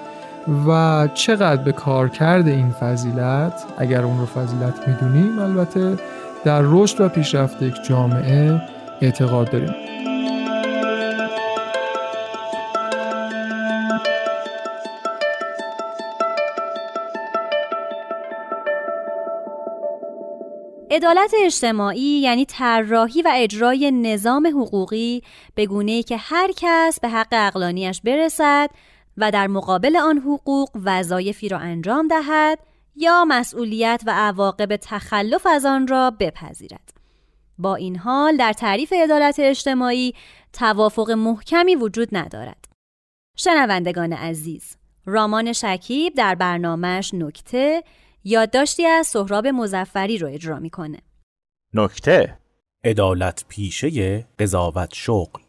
[0.69, 5.97] و چقدر به کارکرد این فضیلت اگر اون رو فضیلت می‌دونیم البته
[6.45, 8.63] در رشد و پیشرفت یک جامعه
[9.01, 9.75] اعتقاد داریم.
[20.93, 25.23] عدالت اجتماعی یعنی طراحی و اجرای نظام حقوقی
[25.55, 28.71] به گونه‌ای که هر کس به حق اقلانیش برسد
[29.17, 32.59] و در مقابل آن حقوق وظایفی را انجام دهد
[32.97, 36.93] یا مسئولیت و عواقب تخلف از آن را بپذیرد.
[37.59, 40.15] با این حال در تعریف عدالت اجتماعی
[40.53, 42.65] توافق محکمی وجود ندارد.
[43.37, 44.77] شنوندگان عزیز،
[45.07, 47.83] رامان شکیب در برنامهش نکته
[48.25, 50.99] یادداشتی از سهراب مزفری رو اجرا می‌کنه.
[51.75, 52.39] نکته
[52.85, 55.41] عدالت پیشه قضاوت شغل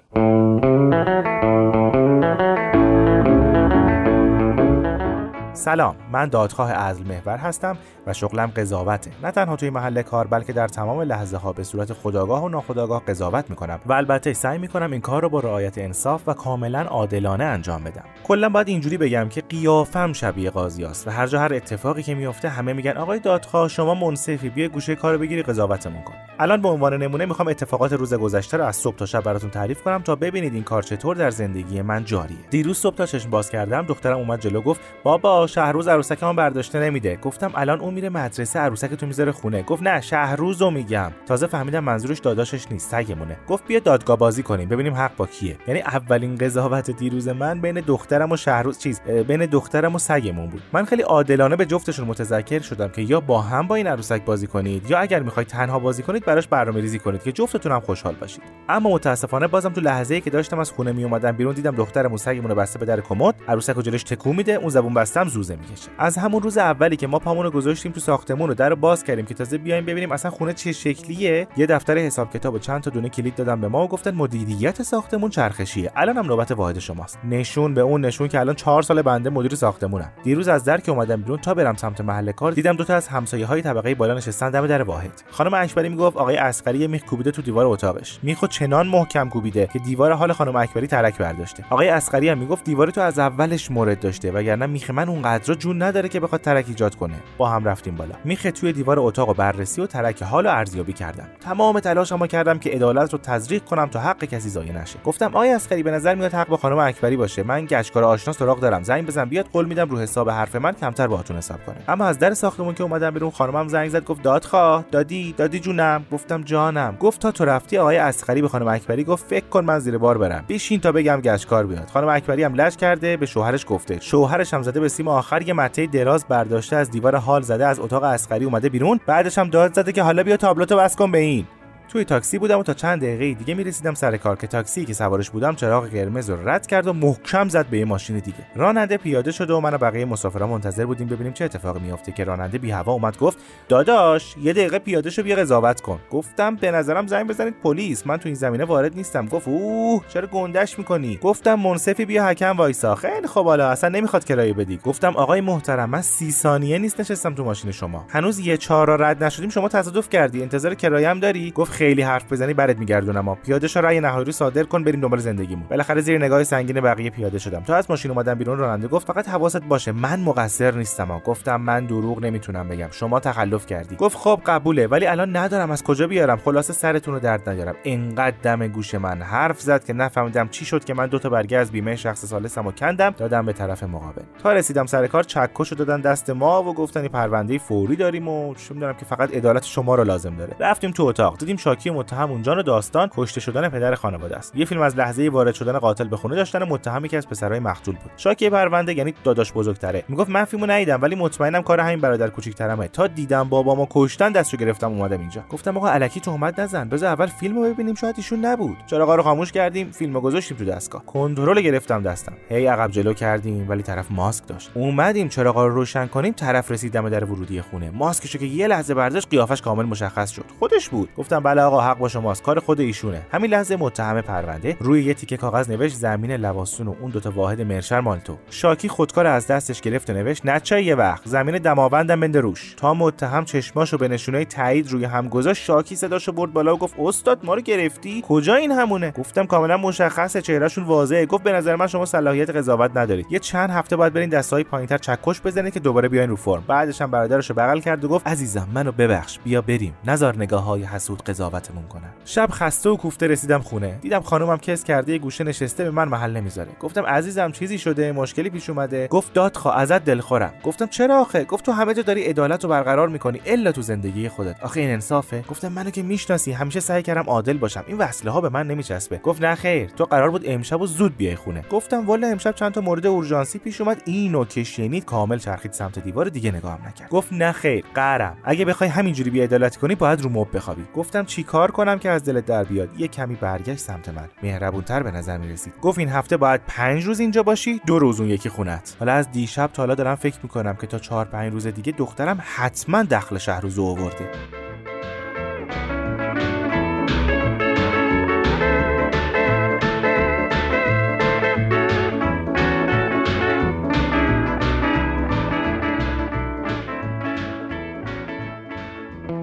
[5.54, 9.12] سلام من دادخواه عزل محور هستم و شغلم قضاوته.
[9.24, 13.06] نه تنها توی محل کار بلکه در تمام لحظه ها به صورت خداگاه و ناخداگاه
[13.06, 17.44] قضاوت می‌کنم و البته سعی می‌کنم این کار رو با رعایت انصاف و کاملا عادلانه
[17.44, 18.04] انجام بدم.
[18.24, 22.16] کلا باید اینجوری بگم که قیافم شبیه قاضی است و هر جا هر اتفاقی که
[22.16, 26.14] میفته همه میگن آقای دادخواه شما منصفی بیا گوشه کارو بگیری قضاوتمون کن.
[26.40, 29.82] الان به عنوان نمونه می‌خوام اتفاقات روز گذشته رو از صبح تا شب براتون تعریف
[29.82, 32.38] کنم تا ببینید این کار چطور در زندگی من جاریه.
[32.50, 37.16] دیروز صبح تا چشم باز کردم دخترم اومد جلو گفت بابا شهروز عروسکمون برداشته نمیده.
[37.16, 39.64] گفتم الان اون میره مدرسه عروسک تو می‌ذاره خونه.
[39.64, 41.12] گفت نه شهروزو میگم.
[41.26, 43.38] تازه فهمیدم منظورش داداشش نیست سگمونه.
[43.50, 45.58] گفت بیا دادگاه بازی کنیم ببینیم حق با کیه.
[45.68, 50.62] یعنی اولین قضاوت دیروز من بین دخترم و شهروز چیز بین دخترم و سگمون بود.
[50.74, 54.48] من خیلی عادلانه به جفتشون متذکر شدم که یا با هم با این عروسک بازی
[54.48, 58.16] کنید یا اگر می‌خواید تنها بازی کنید براش برنامه ریزی کنید که جفتتون هم خوشحال
[58.16, 58.44] باشید.
[58.70, 62.18] اما متاسفانه بازم تو لحظه‌ای که داشتم از خونه می اومدم بیرون دیدم دخترم و
[62.18, 65.90] سگمون رو بسته به در کمد عروسک جلوش تکون میده اون زبون بستم زوزه می‌کشه.
[65.98, 69.26] از همون روز اولی که ما پامون رو گذاشتیم تو ساختمون رو در باز کردیم
[69.26, 71.48] که تازه بیایم ببینیم اصلا خونه چه شکلیه.
[71.58, 74.84] یه دفتر حساب کتاب و چند تا دونه کلید دادم به ما و گفتن مدیریت
[74.84, 75.92] ساختمون چرخشیه.
[75.96, 77.20] الان هم نوبت واحد شماست.
[77.30, 80.12] نشون به اون نشون که الان چهار سال بنده مدیر ساختمونم.
[80.24, 83.08] دیروز از در که اومدم بیرون تا برم سمت محل کار دیدم دو تا از
[83.08, 85.24] همسایه های طبقه بالا نشستن دم در واحد.
[85.32, 88.20] خانم اکبری می‌گفت آقای اسقری میخ کوبیده تو دیوار اتاقش.
[88.24, 91.66] میخو چنان محکم کوبیده که دیوار حال خانم اکبری ترک برداشته.
[91.70, 95.82] آقای اسقری هم می‌گفت دیوار تو از اولش مورد داشته وگرنه میخ من اونقدر جون
[95.82, 97.16] نداره که بخواد ترک ایجاد کنه.
[97.38, 98.16] با هم رفتیم بالا.
[98.26, 101.28] میخ توی دیوار اتاق و بررسی و ترک حال و ارزیابی کردم.
[101.42, 105.00] تمام تلاشمو کردم که عدالت رو تزریق کنم تا حق کسی ضایع نشه.
[105.06, 107.44] گفتم آیا اسقری به نظر میاد حق با خانم اکبری باشه.
[107.44, 108.84] من گشکار آشنا سراغ دارم.
[108.84, 112.20] زنگ بزن بیاد قول میدم رو حساب حرف من کمتر باهاتون حساب کنه اما از
[112.20, 116.03] در ساختمون که اومدم بیرون خانمم زنگ زد گفت دادخواه دادی دادی جونم.
[116.12, 116.98] گفتم جانم.
[117.00, 120.18] گفت تا تو رفتی آقای اسقری به خانم اکبری گفت فکر کن من زیر بار
[120.18, 120.46] برم.
[120.50, 121.90] بشین تا بگم گشکار بیاد.
[121.94, 124.00] خانم اکبری هم لج کرده به شوهرش گفته.
[124.00, 127.80] شوهرش هم زده به سیم آخر یه مته دراز برداشته از دیوار حال زده از
[127.80, 129.00] اتاق اسقری اومده بیرون.
[129.06, 131.46] بعدش هم داد زده که حالا بیا تابلوتو بس کن به این.
[131.94, 135.30] توی تاکسی بودم و تا چند دقیقه دیگه می‌رسیدم سر کار که تاکسی که سوارش
[135.30, 138.38] بودم چراغ قرمز رو رد کرد و محکم زد به یه ماشین دیگه.
[138.56, 142.24] راننده پیاده شد و من و بقیه مسافران منتظر بودیم ببینیم چه اتفاقی میافته که
[142.24, 143.38] راننده بی هوا اومد گفت
[143.70, 146.00] داداش یه دقیقه پیاده شو بیا قضاوت کن.
[146.12, 149.26] گفتم به نظرم زنگ بزنید پلیس من تو این زمینه وارد نیستم.
[149.26, 152.96] گفت اوه چرا گندش می‌کنی؟ گفتم منصفی بیا حکم وایسا.
[152.96, 154.80] خیلی خب حالا اصلا نمی‌خواد کرایه بدی.
[154.84, 158.06] گفتم آقای محترم من سی ثانیه نیست نشستم تو ماشین شما.
[158.10, 160.42] هنوز یه چهار رد نشدیم شما تصادف کردی.
[160.42, 164.32] انتظار کرایه هم داری؟ گفت خیلی حرف بزنی برات میگردونم پیاده شو رأی نهایی رو
[164.32, 165.66] صادر کن بریم دنبال زندگیمون.
[165.70, 167.64] بالاخره زیر نگاه سنگین بقیه پیاده شدم.
[167.64, 171.20] تا از ماشین اومدم بیرون راننده گفت فقط حواست باشه من مقصر نیستم ها.
[171.20, 172.88] گفتم من دروغ نمی‌تونم بگم.
[172.92, 173.96] شما تخلف کردی.
[173.96, 177.76] گفت خب قبوله ولی الان ندارم از کجا بیارم؟ خلاصه سرتون رو درد نیارم.
[177.84, 181.58] انقدر دم گوش من حرف زد که نفهمیدم چی شد که من دو تا برگه
[181.58, 184.22] از بیمه شخص سالسمو کندم دادم به طرف مقابل.
[184.44, 188.76] تا رسیدم سر کار چکشو دادن دست ما و گفتن پرونده فوری داریم و چه
[189.00, 190.56] که فقط عدالت شما رو لازم داره.
[190.60, 194.56] رفتیم تو اتاق دیدیم شاکی متهم اونجان و داستان کشته شدن پدر خانواده است.
[194.56, 197.96] یه فیلم از لحظه وارد شدن قاتل به خونه داشتن متهمی که از پسرای مقتول
[197.96, 198.12] بود.
[198.18, 200.04] شاکی پرونده یعنی داداش بزرگتره.
[200.08, 202.88] می‌گفت من فیلمو ندیدم ولی مطمئنم کار همین برادر کوچیک‌ترمه.
[202.88, 205.44] تا دیدم بابامو کشتن دستشو گرفتم اومدم اینجا.
[205.50, 206.90] گفتم آقا الکی تهمت نزن.
[206.90, 207.96] بذار اول فیلمو ببینیم.
[207.96, 208.78] شاید ایشون نبود.
[208.88, 209.92] چراغا رو خاموش کردیم.
[209.92, 211.06] فیلمو گذاشتیم تو دستگاه.
[211.06, 212.34] کنترل گرفتم دستم.
[212.50, 214.72] هی عقب جلو کردیم ولی طرف ماسک داشت.
[214.74, 216.34] اومدیم چراغا رو روشن کنیم.
[216.34, 217.92] طرف رسید دم در ورودی خونه.
[217.92, 220.46] ماسکشو که یه لحظه برداشت قیافش کامل مشخص شد.
[220.60, 221.10] خودش بود.
[221.18, 222.44] گفتم بله آقا حق با شماست.
[222.44, 223.22] کار خود ایشونه.
[223.32, 227.62] همین لحظه متهم پرونده روی یه تیکه کاغذ نوشت زمین لواسون و اون دوتا واحد
[227.62, 232.40] مرشر مالتو شاکی خودکار از دستش گرفت و نوشت نچای یه وقت زمین دماوندم بنده
[232.40, 232.74] روش.
[232.78, 236.96] تا متهم چشماشو به نشونه تایید روی هم گذاشت شاکی صداشو برد بالا و گفت
[237.00, 241.26] استاد ما رو گرفتی؟ کجا این همونه؟ گفتم کاملا مشخصه چهرهشون واضحه.
[241.26, 243.26] گفت به نظر من شما صلاحیت قضاوت ندارید.
[243.30, 246.64] یه چند هفته باید برین دستای پایینتر چکش بزنید که دوباره بیاین رو فرم.
[246.68, 249.40] بعدش هم برادرشو بغل کرد و گفت عزیزم منو ببخش.
[249.44, 249.94] بیا بریم.
[250.06, 252.10] نزار نگاه های حسود قضاوتمون کنن.
[252.26, 254.00] شب خسته و کوفته رسیدم خونه.
[254.02, 256.70] دیدم خانومم کس کرده یه گوشه نشسته به من محل نمی‌ذاره.
[256.80, 259.08] گفتم عزیزم چیزی شده؟ مشکلی پیش اومده.
[259.08, 260.54] گفت داد خوا ازت دلخورم.
[260.64, 264.30] گفتم چرا آخه؟ گفت تو همه جا داری عدالت رو برقرار می‌کنی الا تو زندگی
[264.30, 264.64] خودت.
[264.64, 265.44] آخه این انصافه.
[265.50, 267.84] گفتم منو که می‌شناسی همیشه سعی کردم عادل باشم.
[267.88, 269.18] این وصله ها به من نمیچسبه.
[269.18, 271.64] گفت نه خیر تو قرار بود امشب و زود بیای خونه.
[271.70, 274.02] گفتم والا امشب چند تا مورد اورژانسی پیش اومد.
[274.06, 277.10] اینو که شنید کامل چرخید سمت دیوار دیگه نگاهم نکرد.
[277.10, 280.84] گفت نه خیر قرم اگه بخوای همینجوری بی عدالتی کنی باید رو مب بخوابی.
[280.96, 284.30] گفتم چیکار کنم که از دلت در بیاد؟ یه کمی برگشت سمت من.
[284.44, 285.74] مهربونتر به نظر می‌رسید.
[285.82, 288.96] گفت این هفته باید پنج روز اینجا باشی دو روز اون یکی خونت.
[289.00, 292.44] حالا از دیشب تا حالا دارم فکر می‌کنم که تا چهار پنج روز دیگه دخترم
[292.56, 294.32] حتما دخل شهر رو آورده.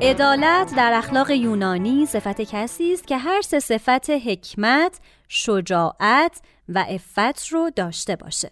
[0.02, 7.48] عدالت در اخلاق یونانی صفت کسی است که هر سه صفت حکمت، شجاعت و عفت
[7.48, 8.50] رو داشته باشه.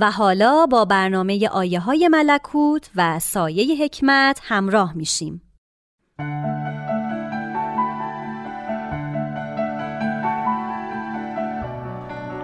[0.00, 5.42] و حالا با برنامه آیه های ملکوت و سایه حکمت همراه میشیم.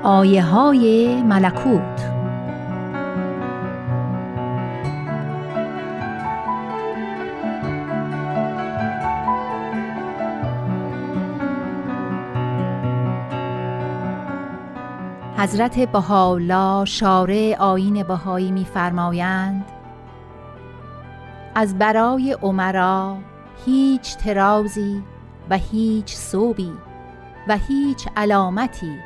[0.03, 2.14] آیه های ملکوت
[15.39, 19.65] حضرت بهاءالله شارع آین بهایی میفرمایند
[21.55, 23.17] از برای عمرا
[23.67, 25.03] هیچ ترازی
[25.51, 26.73] و هیچ صوبی
[27.49, 28.99] و هیچ علامتی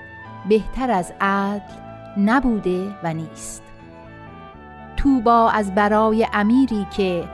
[0.48, 1.74] بهتر از عدل
[2.16, 3.62] نبوده و نیست.
[4.96, 7.24] توبا از برای امیری که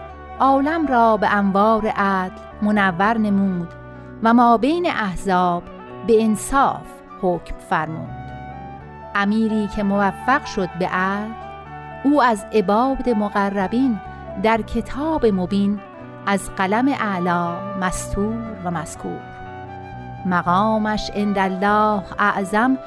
[0.40, 3.68] عالم را به انوار عدل منور نمود
[4.22, 5.62] و ما بین احزاب
[6.06, 6.86] به انصاف
[7.20, 8.23] حکم فرمود.
[9.14, 11.44] امیری که موفق شد به عدل
[12.04, 14.00] او از عباد مقربین
[14.42, 15.80] در کتاب مبین
[16.26, 19.20] از قلم اعلا مستور و مذکور.
[20.26, 22.78] مقامش عند الله اعظم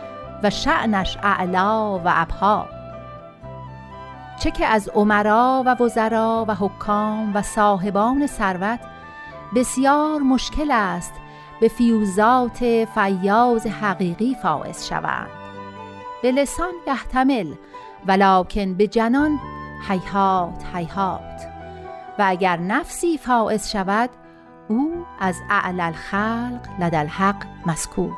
[0.43, 2.65] و شعنش اعلا و ابها.
[4.39, 8.80] چه که از عمرا و وزرا و حکام و صاحبان ثروت
[9.55, 11.13] بسیار مشکل است
[11.61, 15.36] به فیوزات فیاض حقیقی فائز شوند.
[16.22, 17.53] به لسان یحتمل
[18.07, 19.39] ولکن به جنان
[19.89, 21.47] حیحات حیحات
[22.20, 24.09] و اگر نفسی فائز شود
[24.68, 28.18] او از اعلی الخلق لدى الحق مذکور.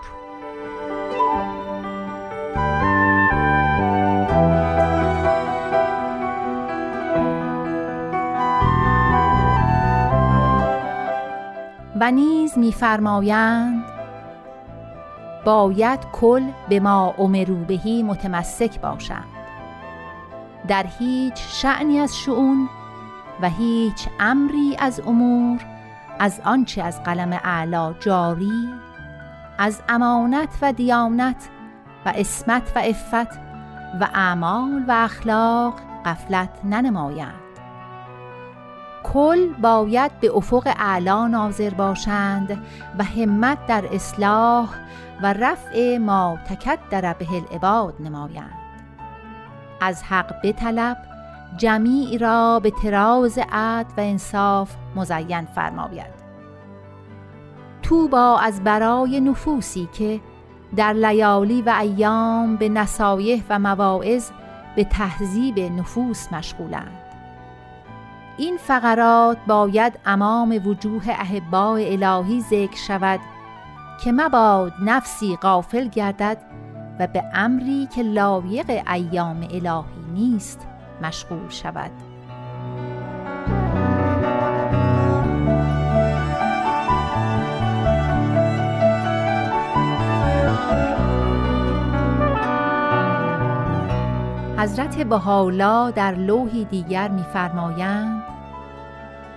[12.00, 13.78] و نیز میفرمایند
[15.45, 19.27] باید کل به ما امرو بهی متمسک باشند.
[20.67, 22.69] در هیچ شعنی از شعون
[23.41, 25.59] و هیچ امری از امور
[26.19, 28.69] از آنچه از قلم اعلا جاری
[29.57, 31.49] از امانت و دیانت
[32.05, 33.39] و اسمت و افت
[34.01, 35.73] و اعمال و اخلاق
[36.05, 37.33] قفلت ننمایند.
[39.03, 42.63] کل باید به افق اعلا ناظر باشند
[42.97, 44.69] و همت در اصلاح
[45.24, 48.59] و رفع ما تکدر به العباد نمایند.
[49.82, 50.97] از حق بطلب
[51.57, 56.20] جمیع را به تراز عدل و انصاف مزین فرماید.
[57.82, 60.20] توبا از برای نفوسی که
[60.76, 64.30] در لیالی و ایام به نصایح و مواعظ
[64.76, 67.01] به تهذیب نفوس مشغولند.
[68.38, 73.20] این فقرات باید امام وجوه احباء الهی ذکر شود
[74.04, 76.38] که مباد نفسی غافل گردد
[77.00, 79.84] و به امری که لایق ایام الهی
[80.14, 80.68] نیست
[81.02, 81.91] مشغول شود.
[94.58, 98.24] حضرت بهاولا در لوحی دیگر می‌فرمایند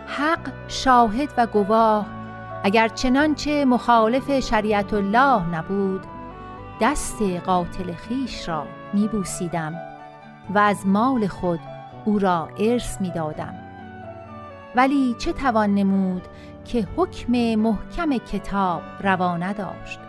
[0.07, 2.22] حق شاهد و گواه
[2.65, 6.07] اگر چنانچه مخالف شریعت الله نبود
[6.81, 9.75] دست قاتل خیش را میبوسیدم
[10.55, 11.61] و از مال خود
[12.05, 13.55] او را ارث می‌دادم.
[14.77, 16.23] ولی چه توان نمود
[16.65, 20.01] که حکم محکم کتاب روا نداشت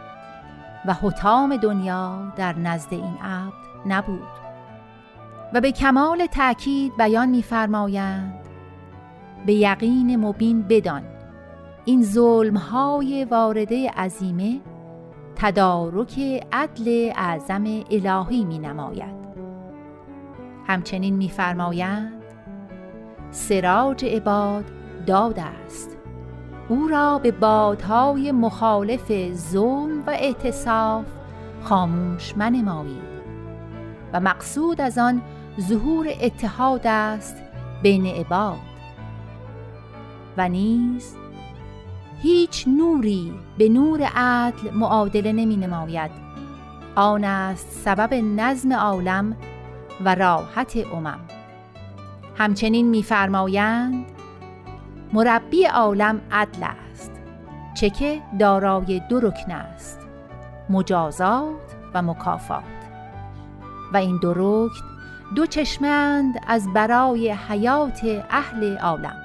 [0.85, 3.53] و حتام دنیا در نزد این عبد
[3.85, 4.27] نبود.
[5.53, 8.39] و به کمال تأکید بیان می‌فرمایند
[9.45, 11.12] به یقین مبین بدان
[11.85, 14.61] این ظلم های وارده عظیمه
[15.35, 16.19] تدارک
[16.51, 19.23] عدل اعظم الهی می نماید
[20.67, 22.23] همچنین میفرمایند
[23.31, 24.65] سراج عباد
[25.07, 25.97] داد است.
[26.69, 31.05] او را به بادهای مخالف ظلم و اعتصاف
[31.61, 33.13] خاموش منمایید
[34.13, 35.21] و مقصود از آن
[35.61, 37.37] ظهور اتحاد است
[37.83, 38.57] بین عباد
[40.37, 41.15] و نیز
[42.23, 46.11] هیچ نوری به نور عدل معادله نمی نماید.
[46.95, 49.37] آن است سبب نظم عالم
[50.05, 51.19] و راحت امم.
[52.37, 54.05] همچنین میفرمایند
[55.13, 57.11] مربی عالم عدل است
[57.73, 59.99] چه که دارای دو رکن است
[60.69, 62.63] مجازات و مکافات.
[63.93, 64.85] و این دو رکن
[65.35, 69.22] دو چشمند از برای حیات اهل عالم.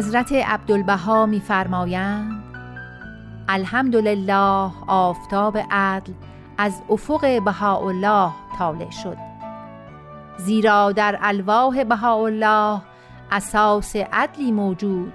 [0.00, 2.42] حضرت عبدالبها میفرمایند
[3.48, 6.12] الحمدلله آفتاب عدل
[6.58, 9.16] از افق بهاءالله طالع شد.
[10.38, 12.80] زیرا در الواح بهاءالله
[13.30, 15.12] اساس عدلی موجود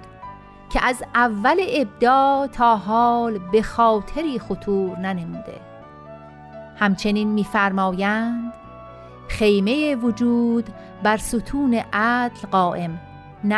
[0.70, 5.60] که از اول ابدا تا حال به خاطری خطور ننموده.
[6.76, 8.52] همچنین میفرمایند
[9.28, 10.68] خیمه وجود
[11.02, 12.98] بر ستون عدل قائم
[13.44, 13.56] نه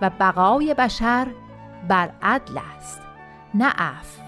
[0.00, 1.26] و بقای بشر
[1.88, 3.00] بر عدل است
[3.54, 4.24] نه عفو.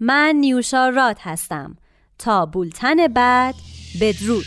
[0.00, 1.76] من نیوشا راد هستم.
[2.18, 3.54] تا بولتن بعد
[4.00, 4.44] بدرود.